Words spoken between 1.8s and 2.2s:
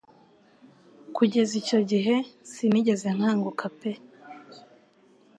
gihe